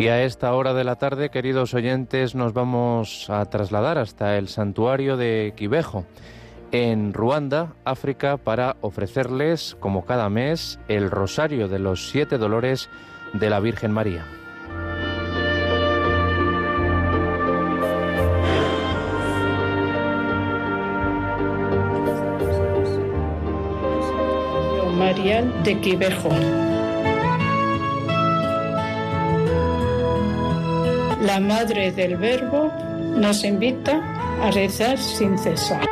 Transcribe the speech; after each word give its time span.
Y 0.00 0.08
a 0.08 0.22
esta 0.22 0.54
hora 0.54 0.72
de 0.72 0.82
la 0.82 0.96
tarde, 0.96 1.28
queridos 1.28 1.74
oyentes, 1.74 2.34
nos 2.34 2.54
vamos 2.54 3.28
a 3.28 3.44
trasladar 3.44 3.98
hasta 3.98 4.38
el 4.38 4.48
santuario 4.48 5.18
de 5.18 5.52
Quibejo, 5.54 6.06
en 6.72 7.12
Ruanda, 7.12 7.74
África, 7.84 8.38
para 8.38 8.76
ofrecerles, 8.80 9.76
como 9.78 10.06
cada 10.06 10.30
mes, 10.30 10.80
el 10.88 11.10
rosario 11.10 11.68
de 11.68 11.80
los 11.80 12.08
siete 12.08 12.38
dolores 12.38 12.88
de 13.34 13.50
la 13.50 13.60
Virgen 13.60 13.92
María. 13.92 14.24
Marial 24.96 25.62
de 25.62 25.78
Quibejo. 25.78 26.30
La 31.20 31.38
Madre 31.38 31.92
del 31.92 32.16
Verbo 32.16 32.72
nos 33.16 33.44
invita 33.44 34.00
a 34.42 34.50
rezar 34.50 34.96
sin 34.96 35.38
cesar. 35.38 35.86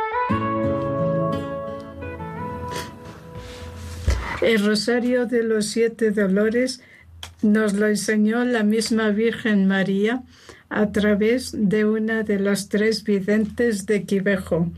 El 4.41 4.65
rosario 4.65 5.27
de 5.27 5.43
los 5.43 5.67
siete 5.67 6.11
dolores 6.11 6.81
nos 7.43 7.73
lo 7.73 7.87
enseñó 7.87 8.43
la 8.43 8.63
misma 8.63 9.09
Virgen 9.09 9.67
María 9.67 10.23
a 10.69 10.91
través 10.91 11.53
de 11.55 11.85
una 11.85 12.23
de 12.23 12.39
las 12.39 12.69
tres 12.69 13.03
videntes 13.03 13.85
de 13.85 14.05
Quibejo, 14.05 14.71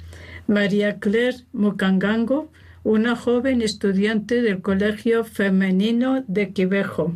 María 0.48 1.00
Claire 1.00 1.38
Mukangango, 1.54 2.52
una 2.84 3.16
joven 3.16 3.62
estudiante 3.62 4.42
del 4.42 4.62
Colegio 4.62 5.24
Femenino 5.24 6.26
de 6.28 6.52
Quibejo. 6.52 7.14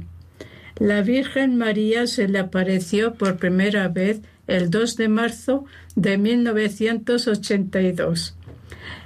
La 0.77 1.01
Virgen 1.01 1.57
María 1.57 2.05
se 2.05 2.27
le 2.27 2.37
apareció 2.39 3.13
por 3.13 3.37
primera 3.37 3.87
vez 3.87 4.19
el 4.47 4.69
2 4.69 4.97
de 4.97 5.07
marzo 5.07 5.63
de 5.95 6.17
1982. 6.17 8.35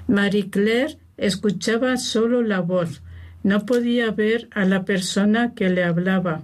Marie 0.08 0.50
Claire 0.50 0.98
escuchaba 1.17 1.98
solo 1.98 2.42
la 2.42 2.61
voz, 2.61 3.03
no 3.44 3.67
podía 3.67 4.09
ver 4.11 4.48
a 4.52 4.66
la 4.66 4.84
persona 4.84 5.53
que 5.53 5.70
le 5.70 5.84
hablaba, 5.84 6.42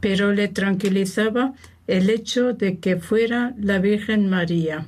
pero 0.00 0.32
le 0.32 0.48
tranquilizaba 0.48 1.52
el 1.86 2.08
hecho 2.08 2.54
de 2.54 2.78
que 2.78 2.96
fuera 2.96 3.54
la 3.58 3.78
Virgen 3.78 4.30
María. 4.30 4.86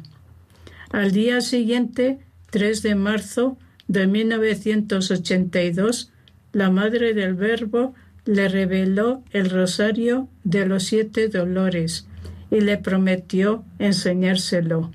Al 0.91 1.13
día 1.13 1.43
siguiente, 1.43 2.21
3 2.51 2.81
de 2.83 2.95
marzo 2.95 3.59
de 3.87 4.07
1982, 4.07 6.11
la 6.53 6.71
Madre 6.71 7.13
del 7.13 7.35
Verbo 7.35 7.95
le 8.25 8.49
reveló 8.49 9.23
el 9.33 9.51
rosario 9.51 10.29
de 10.45 10.67
los 10.67 10.85
siete 10.85 11.29
dolores 11.29 12.07
y 12.51 12.61
le 12.61 12.79
prometió 12.79 13.65
enseñárselo. 13.79 14.91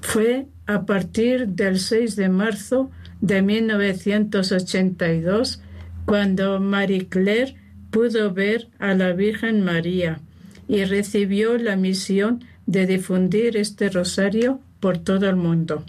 Fue 0.00 0.46
a 0.66 0.86
partir 0.86 1.48
del 1.48 1.78
6 1.78 2.16
de 2.16 2.28
marzo 2.28 2.90
de 3.20 3.42
1982 3.42 5.60
cuando 6.06 6.58
Marie 6.60 7.08
Claire 7.08 7.56
pudo 7.90 8.32
ver 8.32 8.68
a 8.78 8.94
la 8.94 9.12
Virgen 9.12 9.64
María 9.64 10.20
y 10.68 10.84
recibió 10.84 11.58
la 11.58 11.74
misión 11.76 12.44
de 12.66 12.86
difundir 12.86 13.56
este 13.56 13.88
rosario 13.88 14.60
por 14.80 14.98
todo 14.98 15.28
el 15.28 15.36
mundo. 15.36 15.84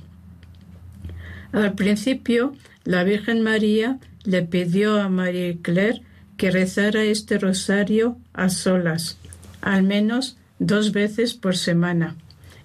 Al 1.52 1.74
principio, 1.74 2.56
la 2.86 3.04
Virgen 3.04 3.44
María 3.44 4.00
le 4.24 4.44
pidió 4.44 5.00
a 5.00 5.10
Marie 5.10 5.60
Claire 5.62 6.02
que 6.40 6.52
rezara 6.52 7.04
este 7.04 7.38
rosario 7.38 8.18
a 8.32 8.48
solas, 8.48 9.18
al 9.60 9.84
menos 9.84 10.38
dos 10.58 10.94
veces 10.94 11.34
por 11.34 11.58
semana, 11.58 12.16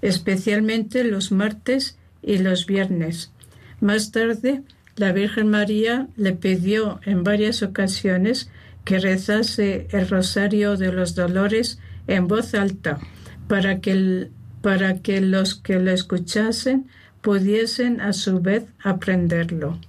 especialmente 0.01 1.03
los 1.03 1.33
martes 1.33 1.99
y 2.23 2.39
los 2.39 2.67
viernes. 2.67 3.33
Más 3.81 4.13
tarde, 4.13 4.63
la 4.95 5.11
Virgen 5.11 5.49
María 5.49 6.07
le 6.17 6.35
pidió 6.35 7.01
en 7.05 7.25
varias 7.25 7.65
ocasiones 7.65 8.49
que 8.85 9.01
rezase 9.01 9.89
el 9.91 10.09
rosario 10.09 10.77
de 10.77 10.93
los 10.93 11.17
dolores 11.17 11.81
en 12.07 12.29
voz 12.29 12.55
alta, 12.55 13.01
para 13.49 13.81
que, 13.81 14.31
para 14.63 15.01
que 15.01 15.21
los 15.21 15.57
que 15.57 15.81
lo 15.81 15.91
escuchasen 15.91 16.87
pudiesen 17.23 18.01
a 18.01 18.13
su 18.13 18.39
vez 18.39 18.67
aprenderlo. 18.85 19.81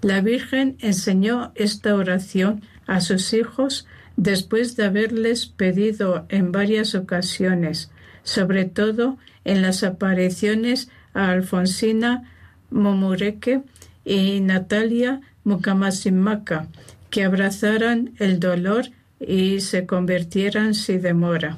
La 0.00 0.22
Virgen 0.22 0.76
enseñó 0.80 1.52
esta 1.56 1.94
oración 1.94 2.62
a 2.86 3.00
sus 3.00 3.32
hijos 3.32 3.86
después 4.16 4.76
de 4.76 4.84
haberles 4.84 5.46
pedido 5.46 6.26
en 6.28 6.52
varias 6.52 6.94
ocasiones, 6.94 7.90
sobre 8.22 8.64
todo 8.64 9.18
en 9.44 9.62
las 9.62 9.84
apariciones 9.84 10.88
a 11.14 11.30
Alfonsina 11.30 12.30
Momureke 12.70 13.62
y 14.04 14.40
Natalia 14.40 15.20
Mukamasimaka, 15.44 16.68
que 17.10 17.24
abrazaran 17.24 18.14
el 18.18 18.40
dolor 18.40 18.86
y 19.20 19.60
se 19.60 19.86
convirtieran 19.86 20.74
sin 20.74 21.02
demora. 21.02 21.56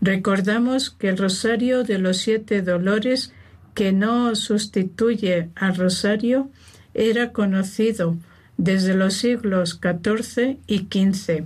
Recordamos 0.00 0.90
que 0.90 1.08
el 1.08 1.18
rosario 1.18 1.82
de 1.82 1.98
los 1.98 2.18
siete 2.18 2.62
dolores, 2.62 3.32
que 3.74 3.92
no 3.92 4.34
sustituye 4.34 5.50
al 5.54 5.76
rosario, 5.76 6.50
era 6.94 7.32
conocido 7.32 8.16
desde 8.58 8.94
los 8.94 9.14
siglos 9.14 9.80
XIV 9.80 10.58
y 10.66 10.78
XV 10.78 11.44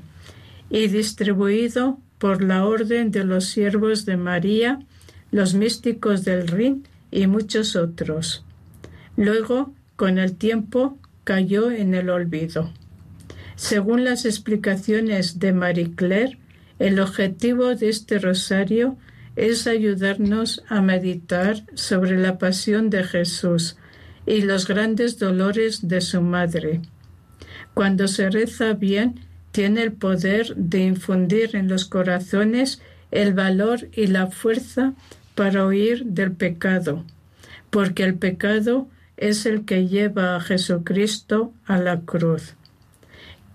y 0.71 0.87
distribuido 0.87 1.99
por 2.19 2.43
la 2.43 2.65
Orden 2.65 3.11
de 3.11 3.25
los 3.25 3.47
Siervos 3.47 4.05
de 4.05 4.17
María, 4.17 4.81
los 5.33 5.55
místicos 5.55 6.25
del 6.25 6.47
Rin 6.49 6.87
y 7.11 7.27
muchos 7.27 7.77
otros. 7.77 8.45
Luego, 9.17 9.75
con 9.97 10.19
el 10.19 10.37
tiempo, 10.37 10.99
cayó 11.25 11.71
en 11.71 11.95
el 11.95 12.11
olvido. 12.11 12.73
Según 13.57 14.05
las 14.05 14.25
explicaciones 14.25 15.39
de 15.39 15.53
Marie 15.53 15.95
Claire, 15.95 16.39
el 16.79 17.01
objetivo 17.01 17.75
de 17.75 17.89
este 17.89 18.19
rosario 18.19 18.97
es 19.37 19.67
ayudarnos 19.67 20.63
a 20.69 20.81
meditar 20.81 21.65
sobre 21.75 22.17
la 22.19 22.39
pasión 22.39 22.91
de 22.91 23.05
Jesús 23.05 23.77
y 24.27 24.43
los 24.43 24.67
grandes 24.67 25.19
dolores 25.19 25.89
de 25.89 26.01
su 26.01 26.23
madre 26.23 26.81
cuando 27.81 28.09
se 28.09 28.29
reza 28.29 28.75
bien, 28.75 29.21
tiene 29.53 29.83
el 29.83 29.93
poder 29.93 30.55
de 30.55 30.81
infundir 30.81 31.57
en 31.57 31.67
los 31.67 31.87
corazones 31.87 32.83
el 33.11 33.33
valor 33.33 33.89
y 33.95 34.09
la 34.09 34.27
fuerza 34.27 34.93
para 35.35 35.67
huir 35.67 36.05
del 36.05 36.33
pecado, 36.33 37.07
porque 37.71 38.05
el 38.05 38.17
pecado 38.17 38.87
es 39.17 39.47
el 39.47 39.65
que 39.65 39.89
lleva 39.89 40.37
a 40.37 40.41
Jesucristo 40.41 41.55
a 41.65 41.79
la 41.79 42.01
cruz. 42.01 42.55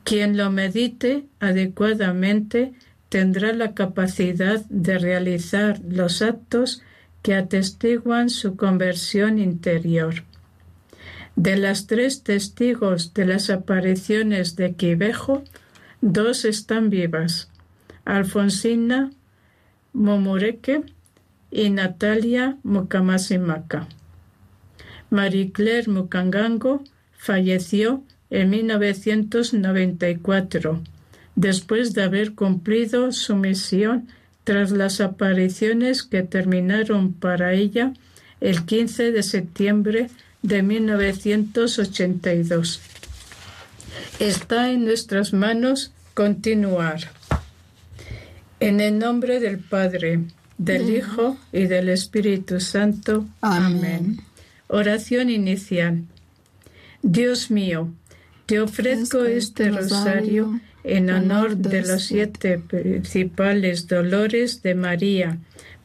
Quien 0.03 0.37
lo 0.37 0.49
medite 0.49 1.25
adecuadamente 1.39 2.73
tendrá 3.09 3.53
la 3.53 3.75
capacidad 3.75 4.65
de 4.69 4.97
realizar 4.97 5.79
los 5.87 6.23
actos 6.23 6.81
que 7.21 7.35
atestiguan 7.35 8.31
su 8.31 8.55
conversión 8.55 9.37
interior. 9.37 10.23
De 11.35 11.57
las 11.57 11.87
tres 11.87 12.23
testigos 12.23 13.13
de 13.13 13.25
las 13.25 13.49
apariciones 13.49 14.55
de 14.55 14.75
Quivejo, 14.75 15.43
dos 15.99 16.45
están 16.45 16.89
vivas, 16.89 17.49
Alfonsina 18.05 19.11
Momureke 19.91 20.83
y 21.51 21.71
Natalia 21.71 22.55
Mukamasimaka. 22.63 23.89
Marie 25.09 25.51
Claire 25.51 25.91
Mukangango 25.91 26.81
falleció 27.17 28.05
en 28.29 28.51
1994, 28.51 30.81
después 31.35 31.93
de 31.93 32.03
haber 32.03 32.33
cumplido 32.33 33.11
su 33.11 33.35
misión 33.35 34.07
tras 34.45 34.71
las 34.71 35.01
apariciones 35.01 36.03
que 36.03 36.23
terminaron 36.23 37.11
para 37.13 37.51
ella 37.53 37.91
el 38.39 38.65
15 38.65 39.11
de 39.11 39.23
septiembre 39.23 40.07
de 40.47 40.61
1982. 40.61 42.79
Está 44.19 44.71
en 44.71 44.85
nuestras 44.85 45.33
manos 45.33 45.91
continuar. 46.13 46.99
En 48.59 48.79
el 48.79 48.99
nombre 48.99 49.39
del 49.39 49.57
Padre, 49.57 50.19
del 50.57 50.95
Hijo 50.95 51.37
y 51.51 51.65
del 51.65 51.89
Espíritu 51.89 52.59
Santo. 52.59 53.25
Amén. 53.41 54.21
Oración 54.67 55.31
inicial. 55.31 56.03
Dios 57.01 57.49
mío, 57.49 57.91
te 58.45 58.61
ofrezco 58.61 59.25
este 59.25 59.69
rosario 59.69 60.59
en 60.83 61.09
honor 61.09 61.57
de 61.57 61.81
los 61.81 62.03
siete 62.03 62.59
principales 62.59 63.87
dolores 63.87 64.61
de 64.61 64.75
María, 64.75 65.39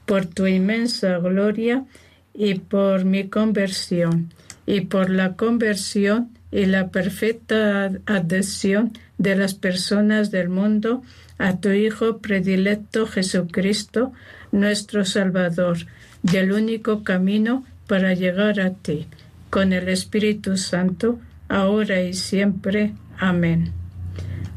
por 0.04 0.26
tu 0.26 0.46
inmensa 0.46 1.16
gloria 1.18 1.86
y 2.34 2.54
por 2.54 3.06
mi 3.06 3.28
conversión 3.28 4.32
y 4.70 4.82
por 4.82 5.10
la 5.10 5.34
conversión 5.34 6.28
y 6.52 6.66
la 6.66 6.90
perfecta 6.90 7.90
adhesión 8.06 8.92
de 9.18 9.34
las 9.34 9.54
personas 9.54 10.30
del 10.30 10.48
mundo 10.48 11.02
a 11.38 11.56
tu 11.56 11.70
Hijo 11.70 12.18
predilecto 12.18 13.08
Jesucristo, 13.08 14.12
nuestro 14.52 15.04
Salvador, 15.04 15.78
y 16.22 16.36
el 16.36 16.52
único 16.52 17.02
camino 17.02 17.64
para 17.88 18.14
llegar 18.14 18.60
a 18.60 18.70
ti, 18.70 19.08
con 19.50 19.72
el 19.72 19.88
Espíritu 19.88 20.56
Santo, 20.56 21.18
ahora 21.48 22.02
y 22.02 22.14
siempre. 22.14 22.92
Amén. 23.18 23.72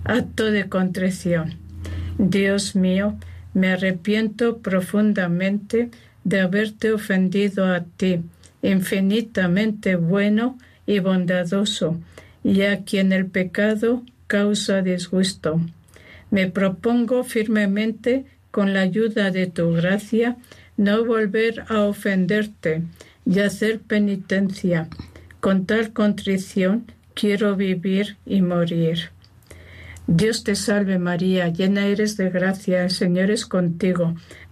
Acto 0.03 0.51
de 0.51 0.69
contrición. 0.69 1.55
Dios 2.19 2.75
mío, 2.75 3.17
me 3.55 3.71
arrepiento 3.71 4.59
profundamente 4.59 5.89
de 6.23 6.39
haberte 6.39 6.91
ofendido 6.91 7.65
a 7.65 7.79
ti, 7.81 8.21
infinitamente 8.63 9.95
bueno 9.95 10.57
y 10.87 10.97
bondadoso, 10.97 11.99
y 12.43 12.63
a 12.63 12.83
quien 12.83 13.13
el 13.13 13.27
pecado 13.27 14.01
causa 14.25 14.81
disgusto. 14.81 15.61
Me 16.31 16.49
propongo 16.49 17.23
firmemente, 17.23 18.25
con 18.49 18.73
la 18.73 18.81
ayuda 18.81 19.29
de 19.29 19.45
tu 19.45 19.73
gracia, 19.73 20.37
no 20.77 21.05
volver 21.05 21.65
a 21.67 21.81
ofenderte 21.81 22.81
y 23.25 23.39
hacer 23.39 23.79
penitencia. 23.79 24.87
Con 25.39 25.65
tal 25.65 25.93
contrición 25.93 26.85
quiero 27.13 27.55
vivir 27.55 28.17
y 28.25 28.41
morir. 28.41 29.11
Dios 30.07 30.43
te 30.43 30.55
salve 30.55 30.99
María, 30.99 31.47
llena 31.47 31.85
eres 31.85 32.17
de 32.17 32.29
gracia, 32.29 32.83
el 32.83 32.91
Señor 32.91 33.31
es 33.31 33.45
contigo. 33.45 34.15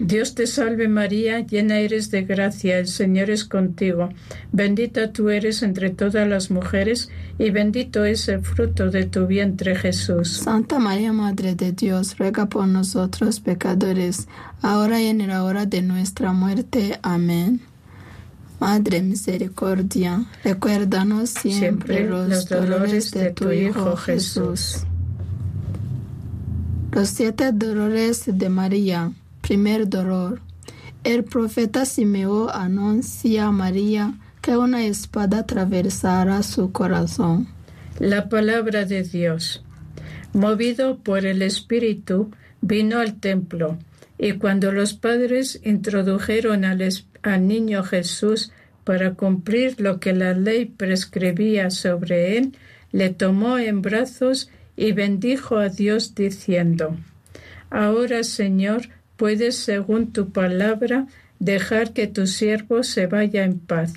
Dios 0.00 0.34
te 0.34 0.46
salve 0.48 0.88
María, 0.88 1.40
llena 1.40 1.78
eres 1.78 2.10
de 2.10 2.22
gracia, 2.22 2.78
el 2.78 2.88
Señor 2.88 3.30
es 3.30 3.44
contigo. 3.44 4.08
Bendita 4.50 5.12
tú 5.12 5.30
eres 5.30 5.62
entre 5.62 5.90
todas 5.90 6.26
las 6.26 6.50
mujeres 6.50 7.10
y 7.38 7.50
bendito 7.50 8.04
es 8.04 8.28
el 8.28 8.40
fruto 8.40 8.90
de 8.90 9.04
tu 9.04 9.26
vientre 9.26 9.76
Jesús. 9.76 10.38
Santa 10.38 10.80
María, 10.80 11.12
Madre 11.12 11.54
de 11.54 11.70
Dios, 11.70 12.18
ruega 12.18 12.46
por 12.46 12.66
nosotros 12.66 13.38
pecadores, 13.38 14.26
ahora 14.62 15.00
y 15.00 15.06
en 15.06 15.26
la 15.28 15.44
hora 15.44 15.64
de 15.64 15.82
nuestra 15.82 16.32
muerte. 16.32 16.98
Amén. 17.02 17.60
Madre 18.58 19.02
misericordia, 19.02 20.24
recuérdanos 20.42 21.30
siempre, 21.30 22.04
los, 22.04 22.48
dolores 22.48 23.12
de 23.12 23.30
tu 23.30 23.52
Hijo 23.52 23.96
Jesús. 23.96 24.78
Los 26.90 27.10
siete 27.10 27.52
dolores 27.52 28.24
de 28.26 28.48
María. 28.48 29.12
Primer 29.46 29.88
dolor. 29.88 30.40
El 31.04 31.22
profeta 31.22 31.84
Simeón 31.84 32.48
anuncia 32.52 33.46
a 33.46 33.52
María 33.52 34.14
que 34.42 34.56
una 34.56 34.84
espada 34.86 35.38
atravesará 35.38 36.42
su 36.42 36.72
corazón. 36.72 37.46
La 38.00 38.28
palabra 38.28 38.84
de 38.86 39.04
Dios. 39.04 39.64
Movido 40.32 40.98
por 40.98 41.24
el 41.24 41.42
Espíritu, 41.42 42.32
vino 42.60 42.98
al 42.98 43.20
templo, 43.20 43.78
y 44.18 44.32
cuando 44.32 44.72
los 44.72 44.94
padres 44.94 45.60
introdujeron 45.62 46.64
al, 46.64 46.82
al 47.22 47.46
niño 47.46 47.84
Jesús 47.84 48.50
para 48.82 49.14
cumplir 49.14 49.80
lo 49.80 50.00
que 50.00 50.12
la 50.12 50.32
ley 50.32 50.64
prescribía 50.64 51.70
sobre 51.70 52.36
él, 52.36 52.56
le 52.90 53.10
tomó 53.10 53.58
en 53.58 53.80
brazos 53.80 54.50
y 54.76 54.90
bendijo 54.90 55.56
a 55.58 55.68
Dios 55.68 56.16
diciendo, 56.16 56.96
Ahora, 57.70 58.24
Señor, 58.24 58.95
puedes, 59.16 59.56
según 59.56 60.12
tu 60.12 60.30
palabra, 60.30 61.06
dejar 61.38 61.92
que 61.92 62.06
tu 62.06 62.26
siervo 62.26 62.82
se 62.82 63.06
vaya 63.06 63.44
en 63.44 63.58
paz, 63.58 63.94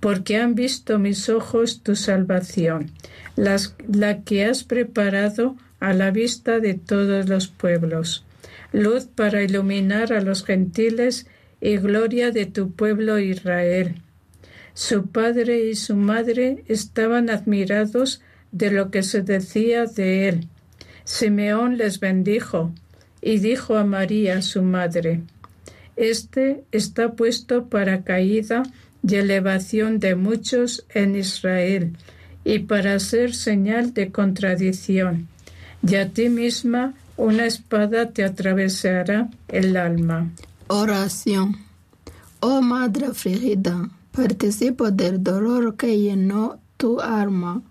porque 0.00 0.36
han 0.36 0.54
visto 0.54 0.98
mis 0.98 1.28
ojos 1.28 1.82
tu 1.82 1.96
salvación, 1.96 2.90
la 3.36 4.22
que 4.22 4.44
has 4.44 4.64
preparado 4.64 5.56
a 5.78 5.92
la 5.92 6.10
vista 6.10 6.60
de 6.60 6.74
todos 6.74 7.28
los 7.28 7.48
pueblos, 7.48 8.24
luz 8.72 9.06
para 9.06 9.42
iluminar 9.42 10.12
a 10.12 10.20
los 10.20 10.44
gentiles 10.44 11.26
y 11.60 11.76
gloria 11.76 12.30
de 12.30 12.46
tu 12.46 12.72
pueblo 12.72 13.18
Israel. 13.18 13.96
Su 14.74 15.08
padre 15.08 15.68
y 15.68 15.74
su 15.74 15.96
madre 15.96 16.64
estaban 16.68 17.28
admirados 17.28 18.22
de 18.52 18.70
lo 18.70 18.90
que 18.90 19.02
se 19.02 19.22
decía 19.22 19.84
de 19.84 20.28
él. 20.28 20.48
Simeón 21.04 21.76
les 21.76 22.00
bendijo 22.00 22.72
y 23.22 23.38
dijo 23.38 23.76
a 23.76 23.84
María, 23.84 24.42
su 24.42 24.62
madre, 24.62 25.22
Este 25.96 26.64
está 26.72 27.12
puesto 27.12 27.66
para 27.66 28.02
caída 28.02 28.62
y 29.06 29.14
elevación 29.16 29.98
de 29.98 30.14
muchos 30.14 30.84
en 30.90 31.16
Israel, 31.16 31.96
y 32.44 32.60
para 32.60 32.98
ser 32.98 33.34
señal 33.34 33.92
de 33.92 34.10
contradicción, 34.10 35.28
y 35.86 35.96
a 35.96 36.08
ti 36.08 36.28
misma 36.28 36.94
una 37.16 37.46
espada 37.46 38.10
te 38.10 38.24
atravesará 38.24 39.28
el 39.48 39.76
alma. 39.76 40.30
Oración. 40.68 41.56
Oh 42.40 42.62
Madre 42.62 43.06
afligida, 43.06 43.90
participo 44.12 44.90
del 44.90 45.22
dolor 45.22 45.76
que 45.76 45.98
llenó 45.98 46.58
tu 46.78 47.00
alma 47.00 47.62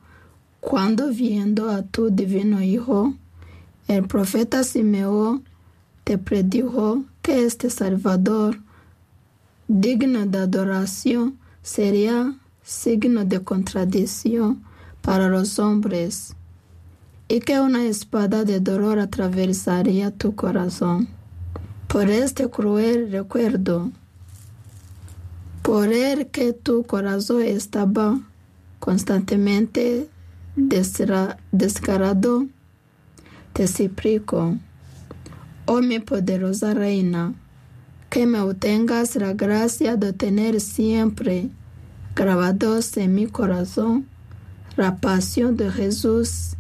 cuando 0.60 1.08
viendo 1.10 1.70
a 1.70 1.82
tu 1.82 2.10
divino 2.12 2.62
Hijo, 2.62 3.16
el 3.90 4.08
profeta 4.08 4.64
Simeón 4.64 5.44
te 6.04 6.20
predijo 6.20 7.04
que 7.24 7.44
este 7.46 7.72
Salvador, 7.72 8.60
digno 9.68 10.28
de 10.28 10.38
adoración, 10.38 11.40
sería 11.64 12.36
signo 12.62 13.26
de 13.26 13.44
contradicción 13.44 14.64
para 15.02 15.28
los 15.28 15.58
hombres, 15.58 16.36
y 17.28 17.40
que 17.40 17.60
una 17.60 17.84
espada 17.84 18.44
de 18.44 18.60
dolor 18.60 19.00
atravesaría 19.00 20.12
tu 20.12 20.36
corazón. 20.36 21.08
Por 21.88 22.12
este 22.12 22.48
cruel 22.48 23.12
recuerdo, 23.12 23.92
por 25.64 25.92
el 25.92 26.28
que 26.28 26.54
tu 26.54 26.84
corazón 26.84 27.42
estaba 27.42 28.20
constantemente 28.80 30.08
descarado, 30.56 32.46
te 33.54 33.68
suplico, 33.68 34.58
oh 35.66 35.82
mi 35.82 36.00
poderosa 36.00 36.74
reina, 36.74 37.34
que 38.10 38.26
me 38.26 38.40
obtengas 38.40 39.16
la 39.16 39.34
gracia 39.34 39.96
de 39.96 40.14
tener 40.14 40.62
siempre 40.62 41.50
grabados 42.16 42.98
en 42.98 43.14
mi 43.16 43.28
corazón 43.28 44.08
la 44.76 44.98
pasión 44.98 45.58
de 45.58 45.72
Jesús 45.72 46.56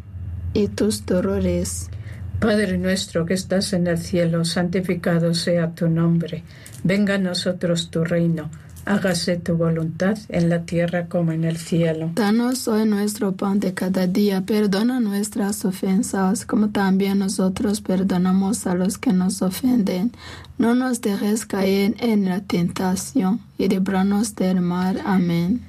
y 0.53 0.67
tus 0.67 1.05
dolores. 1.05 1.89
Padre 2.39 2.77
nuestro 2.77 3.25
que 3.25 3.33
estás 3.33 3.73
en 3.73 3.87
el 3.87 3.97
cielo, 3.97 4.45
santificado 4.45 5.33
sea 5.33 5.73
tu 5.75 5.89
nombre. 5.89 6.43
Venga 6.83 7.15
a 7.15 7.17
nosotros 7.17 7.89
tu 7.89 8.03
reino 8.03 8.49
hágase 8.89 9.37
tu 9.37 9.55
voluntad 9.55 10.17
en 10.29 10.49
la 10.49 10.63
tierra 10.63 11.07
como 11.07 11.31
en 11.31 11.43
el 11.43 11.57
cielo. 11.57 12.11
Danos 12.15 12.67
hoy 12.67 12.85
nuestro 12.85 13.33
pan 13.33 13.59
de 13.59 13.73
cada 13.73 14.07
día, 14.07 14.41
perdona 14.41 14.99
nuestras 14.99 15.63
ofensas, 15.63 16.45
como 16.45 16.69
también 16.69 17.19
nosotros 17.19 17.81
perdonamos 17.81 18.65
a 18.65 18.73
los 18.73 18.97
que 18.97 19.13
nos 19.13 19.41
ofenden. 19.43 20.11
No 20.57 20.73
nos 20.73 21.01
dejes 21.01 21.45
caer 21.45 21.95
en 21.99 22.25
la 22.25 22.41
tentación 22.41 23.41
y 23.57 23.69
líbranos 23.69 24.35
del 24.35 24.61
mal. 24.61 24.99
Amén. 25.05 25.68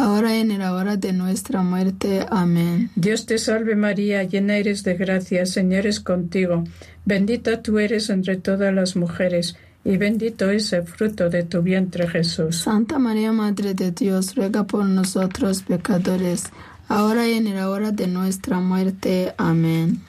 ahora 0.00 0.36
y 0.36 0.40
en 0.40 0.58
la 0.58 0.74
hora 0.74 0.96
de 0.96 1.12
nuestra 1.12 1.62
muerte. 1.62 2.26
Amén. 2.30 2.90
Dios 2.96 3.26
te 3.26 3.38
salve 3.38 3.76
María, 3.76 4.24
llena 4.24 4.56
eres 4.56 4.82
de 4.82 4.94
gracia, 4.94 5.46
Señor 5.46 5.86
es 5.86 6.00
contigo. 6.00 6.64
Bendita 7.04 7.62
tú 7.62 7.78
eres 7.78 8.10
entre 8.10 8.36
todas 8.36 8.74
las 8.74 8.96
mujeres 8.96 9.56
y 9.84 9.96
bendito 9.96 10.50
es 10.50 10.72
el 10.72 10.84
fruto 10.84 11.30
de 11.30 11.42
tu 11.42 11.62
vientre 11.62 12.08
Jesús. 12.08 12.56
Santa 12.56 12.98
María, 12.98 13.32
Madre 13.32 13.74
de 13.74 13.90
Dios, 13.92 14.34
ruega 14.34 14.64
por 14.64 14.84
nosotros 14.84 15.62
pecadores, 15.62 16.44
ahora 16.88 17.26
y 17.28 17.34
en 17.34 17.54
la 17.54 17.70
hora 17.70 17.90
de 17.90 18.06
nuestra 18.06 18.60
muerte. 18.60 19.34
Amén. 19.36 20.02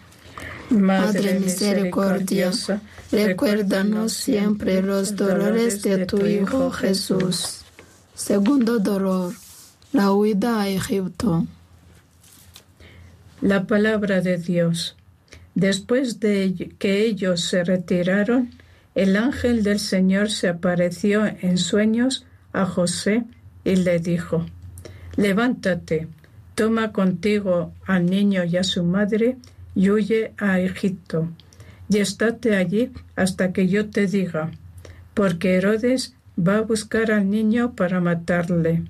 Madre 0.70 1.40
misericordiosa, 1.40 2.82
recuérdanos 3.12 4.14
siempre 4.14 4.82
los 4.82 5.16
dolores 5.16 5.82
de 5.84 6.06
tu 6.06 6.26
Hijo 6.26 6.72
Jesús. 6.72 7.58
Segundo 8.14 8.80
dolor, 8.80 9.34
la 9.94 10.14
huida 10.14 10.62
a 10.62 10.70
Egipto. 10.70 11.46
La 13.42 13.66
palabra 13.66 14.22
de 14.22 14.38
Dios. 14.38 14.96
Después 15.54 16.22
de 16.22 16.74
que 16.80 17.04
ellos 17.04 17.42
se 17.42 17.64
retiraron, 17.66 18.52
el 18.96 19.18
ángel 19.18 19.64
del 19.64 19.80
Señor 19.80 20.30
se 20.30 20.48
apareció 20.48 21.26
en 21.26 21.58
sueños 21.58 22.26
a 22.54 22.66
José 22.66 23.26
y 23.66 23.76
le 23.76 24.00
dijo, 24.00 24.46
Levántate, 25.18 26.08
toma 26.56 26.94
contigo 26.94 27.74
al 27.86 28.06
niño 28.06 28.46
y 28.46 28.56
a 28.56 28.64
su 28.64 28.84
madre 28.84 29.38
y 29.76 29.90
huye 29.90 30.32
a 30.38 30.60
Egipto, 30.60 31.28
y 31.90 31.98
estate 31.98 32.56
allí 32.56 32.92
hasta 33.18 33.52
que 33.52 33.68
yo 33.68 33.90
te 33.90 34.08
diga, 34.08 34.52
porque 35.14 35.56
Herodes 35.56 36.16
va 36.40 36.58
a 36.58 36.62
buscar 36.62 37.12
al 37.12 37.30
niño 37.30 37.76
para 37.76 38.00
matarle. 38.00 38.84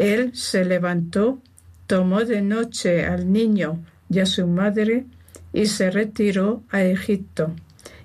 Él 0.00 0.30
se 0.34 0.64
levantó, 0.64 1.42
tomó 1.86 2.24
de 2.24 2.40
noche 2.40 3.04
al 3.04 3.30
niño 3.30 3.84
y 4.08 4.20
a 4.20 4.24
su 4.24 4.46
madre 4.46 5.04
y 5.52 5.66
se 5.66 5.90
retiró 5.90 6.62
a 6.70 6.82
Egipto, 6.82 7.54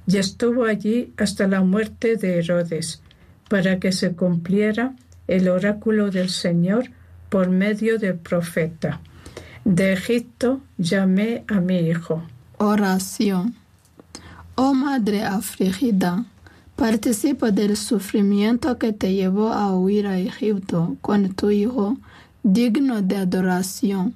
y 0.06 0.18
estuvo 0.18 0.66
allí 0.66 1.14
hasta 1.16 1.48
la 1.48 1.62
muerte 1.62 2.18
de 2.18 2.40
Herodes, 2.40 3.02
para 3.48 3.80
que 3.80 3.94
se 3.94 4.12
cumpliera 4.12 4.94
el 5.30 5.48
oráculo 5.48 6.12
del 6.12 6.30
Señor 6.30 6.92
por 7.30 7.50
medio 7.50 7.98
del 7.98 8.16
profeta. 8.16 9.00
De 9.64 9.94
Egipto 9.94 10.60
llamé 10.78 11.46
a 11.48 11.62
mi 11.62 11.80
hijo. 11.80 12.24
Oración. 12.58 13.56
Oh 14.56 14.74
Madre 14.74 15.24
afligida, 15.24 16.26
participa 16.76 17.52
del 17.52 17.78
sufrimiento 17.78 18.78
que 18.78 18.92
te 18.92 19.14
llevó 19.14 19.50
a 19.50 19.76
huir 19.76 20.08
a 20.08 20.20
Egipto 20.20 20.98
con 21.02 21.34
tu 21.34 21.50
hijo, 21.50 21.98
digno 22.44 23.02
de 23.02 23.18
adoración, 23.18 24.16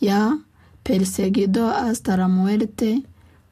ya 0.00 0.38
perseguido 0.82 1.70
hasta 1.70 2.16
la 2.16 2.28
muerte 2.28 3.02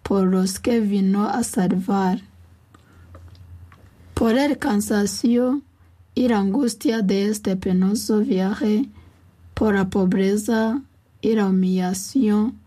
por 0.03 0.25
los 0.27 0.61
que 0.61 0.81
vino 0.81 1.29
a 1.29 1.43
salvar. 1.43 2.23
Por 4.15 4.39
el 4.39 4.59
cansancio 4.59 5.61
y 6.15 6.29
la 6.29 6.39
angustia 6.39 7.03
de 7.03 7.29
este 7.29 7.57
penoso 7.57 8.21
viaje, 8.21 8.89
por 9.55 9.75
la 9.75 9.91
pobreza 9.91 10.81
y 11.21 11.35
la 11.35 11.47
humillación 11.47 12.59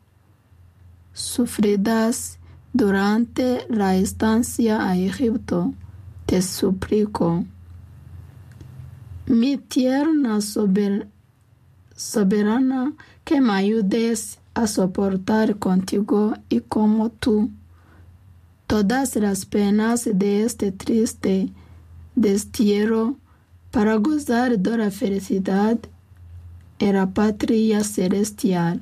sufridas 1.14 2.40
durante 2.74 3.66
la 3.70 3.96
estancia 3.96 4.88
a 4.88 4.98
Egipto, 4.98 5.74
te 6.26 6.42
suplico. 6.42 7.46
Mi 9.26 9.58
tierna 9.58 10.40
soberana, 11.96 12.94
que 13.24 13.42
me 13.42 13.54
ayudes 13.54 14.40
a 14.54 14.68
soportar 14.68 15.58
contigo 15.58 16.34
y 16.50 16.62
como 16.62 17.10
tú 17.10 17.50
todas 18.68 19.16
las 19.18 19.46
penas 19.46 20.10
de 20.14 20.44
este 20.44 20.72
triste 20.72 21.50
destierro 22.16 23.18
para 23.70 23.96
gozar 23.96 24.60
de 24.60 24.78
la 24.78 24.92
felicidad 24.92 25.78
en 26.80 26.96
la 26.96 27.08
patria 27.08 27.84
celestial. 27.84 28.82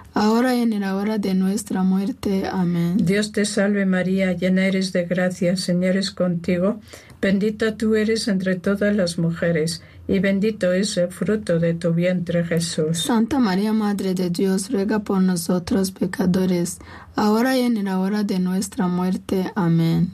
ahora 0.13 0.55
y 0.55 0.61
en 0.61 0.79
la 0.79 0.95
hora 0.95 1.17
de 1.17 1.33
nuestra 1.33 1.83
muerte. 1.83 2.47
Amén. 2.51 2.97
Dios 2.97 3.31
te 3.31 3.45
salve 3.45 3.85
María, 3.85 4.33
llena 4.33 4.65
eres 4.65 4.93
de 4.93 5.05
gracia, 5.05 5.55
Señor 5.57 5.97
es 5.97 6.11
contigo, 6.11 6.79
bendita 7.21 7.77
tú 7.77 7.95
eres 7.95 8.27
entre 8.27 8.55
todas 8.55 8.95
las 8.95 9.17
mujeres, 9.17 9.81
y 10.07 10.19
bendito 10.19 10.73
es 10.73 10.97
el 10.97 11.09
fruto 11.09 11.59
de 11.59 11.73
tu 11.73 11.93
vientre 11.93 12.43
Jesús. 12.43 12.99
Santa 12.99 13.39
María, 13.39 13.73
Madre 13.73 14.13
de 14.13 14.29
Dios, 14.29 14.71
ruega 14.71 14.99
por 14.99 15.21
nosotros 15.21 15.91
pecadores, 15.91 16.79
ahora 17.15 17.57
y 17.57 17.61
en 17.61 17.83
la 17.85 17.99
hora 17.99 18.23
de 18.23 18.39
nuestra 18.39 18.87
muerte. 18.87 19.51
Amén. 19.55 20.11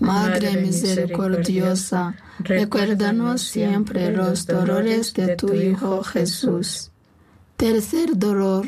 Madre 0.00 0.56
misericordiosa, 0.56 2.16
recuérdanos 2.40 3.42
siempre 3.42 4.10
los 4.10 4.46
dolores 4.46 5.14
de 5.14 5.36
tu 5.36 5.54
Hijo 5.54 6.02
Jesús. 6.02 6.90
Tercer 7.56 8.18
dolor 8.18 8.66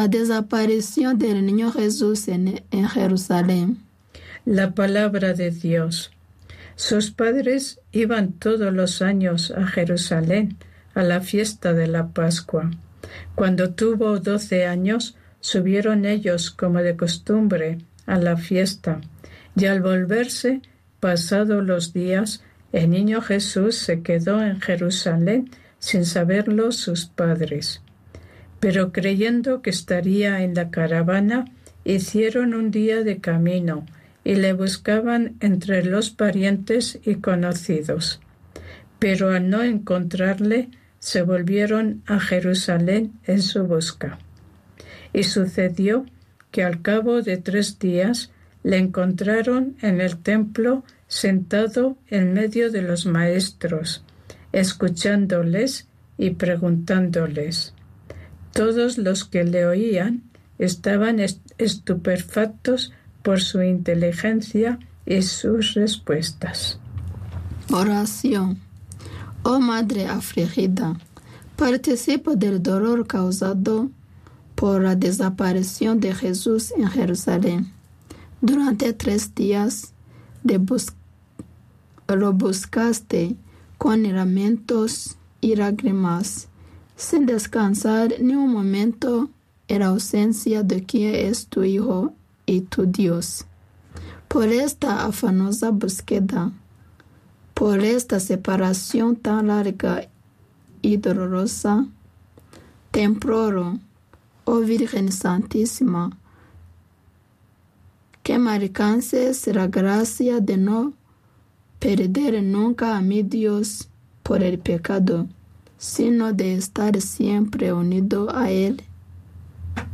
la 0.00 0.08
desaparición 0.08 1.18
del 1.18 1.44
niño 1.44 1.70
Jesús 1.72 2.26
en, 2.28 2.62
Jerusalén. 2.88 3.82
La 4.46 4.74
palabra 4.74 5.34
de 5.34 5.50
Dios. 5.50 6.10
Sus 6.74 7.10
padres 7.10 7.80
iban 7.92 8.32
todos 8.32 8.72
los 8.72 9.02
años 9.02 9.50
a 9.50 9.66
Jerusalén 9.66 10.56
a 10.94 11.02
la 11.02 11.20
fiesta 11.20 11.74
de 11.74 11.86
la 11.86 12.14
Pascua. 12.14 12.70
Cuando 13.34 13.74
tuvo 13.74 14.18
doce 14.20 14.64
años, 14.64 15.18
subieron 15.40 16.06
ellos 16.06 16.50
como 16.50 16.78
de 16.78 16.96
costumbre 16.96 17.76
a 18.06 18.16
la 18.16 18.38
fiesta, 18.38 19.02
y 19.54 19.66
al 19.66 19.82
volverse, 19.82 20.62
pasados 20.98 21.62
los 21.62 21.92
días, 21.92 22.42
el 22.72 22.88
niño 22.88 23.20
Jesús 23.20 23.76
se 23.76 24.00
quedó 24.00 24.42
en 24.42 24.62
Jerusalén 24.62 25.50
sin 25.78 26.06
saberlo 26.06 26.72
sus 26.72 27.04
padres 27.04 27.82
pero 28.60 28.92
creyendo 28.92 29.62
que 29.62 29.70
estaría 29.70 30.42
en 30.42 30.54
la 30.54 30.70
caravana, 30.70 31.46
hicieron 31.84 32.54
un 32.54 32.70
día 32.70 33.02
de 33.02 33.18
camino 33.18 33.86
y 34.22 34.34
le 34.34 34.52
buscaban 34.52 35.36
entre 35.40 35.82
los 35.84 36.10
parientes 36.10 36.98
y 37.04 37.16
conocidos. 37.16 38.20
Pero 38.98 39.30
al 39.30 39.48
no 39.48 39.62
encontrarle, 39.62 40.68
se 40.98 41.22
volvieron 41.22 42.02
a 42.06 42.20
Jerusalén 42.20 43.12
en 43.24 43.40
su 43.40 43.64
busca. 43.64 44.18
Y 45.14 45.24
sucedió 45.24 46.04
que 46.50 46.62
al 46.62 46.82
cabo 46.82 47.22
de 47.22 47.38
tres 47.38 47.78
días 47.78 48.30
le 48.62 48.76
encontraron 48.76 49.76
en 49.80 50.02
el 50.02 50.18
templo 50.18 50.84
sentado 51.08 51.96
en 52.08 52.34
medio 52.34 52.70
de 52.70 52.82
los 52.82 53.06
maestros, 53.06 54.04
escuchándoles 54.52 55.88
y 56.18 56.30
preguntándoles. 56.30 57.74
Todos 58.52 58.98
los 58.98 59.24
que 59.24 59.44
le 59.44 59.66
oían 59.66 60.22
estaban 60.58 61.18
estupefactos 61.58 62.92
por 63.22 63.40
su 63.40 63.62
inteligencia 63.62 64.78
y 65.06 65.22
sus 65.22 65.74
respuestas. 65.74 66.78
Oración. 67.70 68.58
Oh 69.42 69.58
Madre 69.58 70.06
afligida, 70.06 70.98
participo 71.56 72.36
del 72.36 72.62
dolor 72.62 73.06
causado 73.06 73.90
por 74.54 74.82
la 74.82 74.96
desaparición 74.96 75.98
de 76.00 76.14
Jesús 76.14 76.72
en 76.76 76.88
Jerusalén. 76.88 77.72
Durante 78.42 78.92
tres 78.92 79.34
días 79.34 79.94
de 80.42 80.60
lo 82.08 82.32
buscaste 82.34 83.36
con 83.78 84.02
lamentos 84.02 85.16
y 85.40 85.56
lágrimas 85.56 86.49
sin 87.00 87.24
descansar 87.24 88.14
ni 88.20 88.34
un 88.34 88.52
momento 88.52 89.30
en 89.68 89.82
ausencia 89.82 90.62
de 90.62 90.84
quien 90.84 91.14
es 91.14 91.46
tu 91.46 91.64
Hijo 91.64 92.12
y 92.44 92.60
tu 92.60 92.84
Dios. 92.84 93.46
Por 94.28 94.48
esta 94.48 95.06
afanosa 95.06 95.70
búsqueda, 95.70 96.52
por 97.54 97.80
esta 97.80 98.20
separación 98.20 99.16
tan 99.16 99.46
larga 99.46 100.08
y 100.82 100.98
dolorosa, 100.98 101.86
te 102.90 103.02
imploro, 103.02 103.78
oh 104.44 104.60
Virgen 104.60 105.10
Santísima, 105.10 106.10
que 108.22 108.38
me 108.38 108.50
alcances 108.50 109.46
la 109.46 109.68
gracia 109.68 110.40
de 110.40 110.58
no 110.58 110.92
perder 111.78 112.42
nunca 112.42 112.98
a 112.98 113.00
mi 113.00 113.22
Dios 113.22 113.88
por 114.22 114.42
el 114.42 114.58
pecado 114.58 115.26
sino 115.80 116.34
de 116.34 116.56
estar 116.56 117.00
siempre 117.00 117.72
unido 117.72 118.36
a 118.36 118.50
Él 118.50 118.82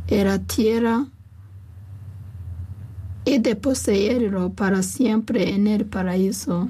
en 0.09 0.27
la 0.27 0.37
tierra 0.37 1.05
y 3.23 3.39
de 3.39 3.55
poseerlo 3.55 4.51
para 4.51 4.83
siempre 4.83 5.55
en 5.55 5.65
el 5.65 5.85
paraíso. 5.85 6.69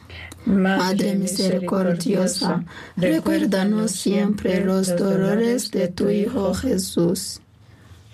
Madre 0.45 1.15
misericordiosa, 1.15 2.63
recuérdanos 2.97 3.91
siempre 3.91 4.65
los 4.65 4.95
dolores 4.95 5.69
de 5.69 5.87
tu 5.87 6.09
Hijo 6.09 6.53
Jesús. 6.53 7.41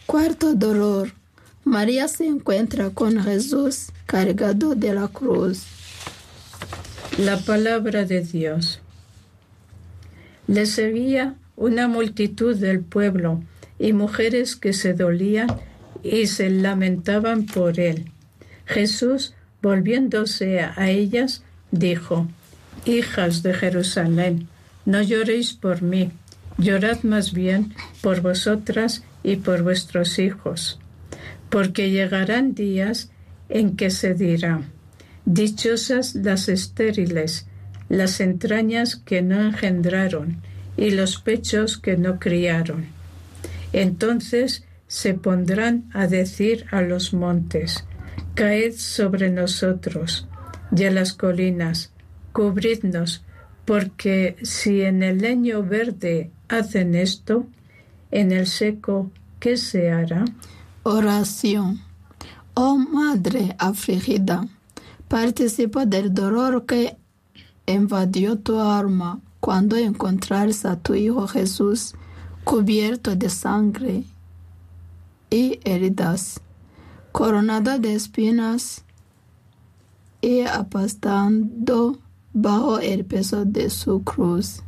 Cuarto 0.06 0.54
dolor. 0.54 1.14
María 1.64 2.08
se 2.08 2.26
encuentra 2.26 2.90
con 2.90 3.22
Jesús 3.22 3.88
cargado 4.06 4.76
de 4.76 4.94
la 4.94 5.08
cruz. 5.08 5.64
La 7.18 7.38
palabra 7.38 8.06
de 8.06 8.22
Dios. 8.22 8.82
Le 10.48 10.66
seguía 10.66 11.36
una 11.56 11.88
multitud 11.88 12.56
del 12.56 12.82
pueblo 12.82 13.44
y 13.80 13.94
mujeres 13.94 14.56
que 14.56 14.74
se 14.74 14.94
dolían 14.94 15.48
y 16.04 16.28
se 16.28 16.50
lamentaban 16.50 17.46
por 17.46 17.80
él. 17.80 18.12
Jesús, 18.66 19.34
volviéndose 19.62 20.60
a 20.62 20.90
ellas, 20.90 21.44
dijo, 21.72 22.28
Hijas 22.86 23.44
de 23.44 23.54
Jerusalén, 23.54 24.48
no 24.86 25.02
lloréis 25.02 25.54
por 25.54 25.82
mí, 25.82 26.12
llorad 26.58 27.04
más 27.04 27.34
bien 27.34 27.74
por 28.02 28.22
vosotras 28.22 29.04
y 29.24 29.36
por 29.38 29.64
vuestros 29.64 30.20
hijos, 30.20 30.80
porque 31.50 31.92
llegarán 31.92 32.54
días 32.54 33.10
en 33.50 33.76
que 33.76 33.90
se 33.90 34.14
dirá, 34.14 34.62
Dichosas 35.26 36.16
las 36.16 36.48
estériles, 36.48 37.48
las 37.90 38.22
entrañas 38.22 38.96
que 38.96 39.22
no 39.22 39.42
engendraron 39.42 40.42
y 40.78 40.92
los 40.92 41.18
pechos 41.20 41.78
que 41.78 41.98
no 41.98 42.20
criaron. 42.20 42.86
Entonces 43.74 44.64
se 44.88 45.16
pondrán 45.16 45.90
a 45.94 46.08
decir 46.08 46.66
a 46.72 46.82
los 46.82 47.14
montes, 47.14 47.84
Caed 48.36 48.76
sobre 48.78 49.30
nosotros, 49.30 50.28
y 50.76 50.84
a 50.84 50.92
las 50.92 51.14
colinas, 51.14 51.92
cubridnos, 52.34 53.24
porque 53.66 54.38
si 54.44 54.82
en 54.82 55.04
el 55.04 55.20
leño 55.20 55.64
verde 55.64 56.32
hacen 56.48 56.96
esto, 56.96 57.46
en 58.12 58.32
el 58.32 58.48
seco, 58.48 59.12
¿qué 59.40 59.58
se 59.58 59.92
hará? 59.92 60.26
Oración. 60.84 61.82
Oh 62.54 62.78
Madre 62.78 63.56
afligida, 63.60 64.48
participa 65.08 65.86
del 65.86 66.14
dolor 66.14 66.66
que 66.66 66.98
invadió 67.66 68.38
tu 68.40 68.60
alma 68.60 69.20
cuando 69.40 69.76
encontraste 69.76 70.68
a 70.68 70.78
tu 70.78 70.96
Hijo 70.96 71.28
Jesús 71.28 71.94
cubierto 72.44 73.16
de 73.16 73.30
sangre 73.30 74.04
y 75.30 75.60
heridas, 75.66 76.40
coronada 77.12 77.78
de 77.78 77.94
espinas 77.94 78.86
y 80.22 80.42
apastando 80.42 81.98
bajo 82.34 82.80
el 82.80 83.06
peso 83.06 83.46
de 83.46 83.70
su 83.70 84.04
cruz. 84.04 84.64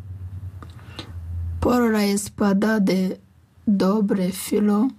Por 1.59 1.91
la 1.91 2.05
espada 2.05 2.79
de 2.79 3.19
doble 3.65 4.31
filo 4.31 4.89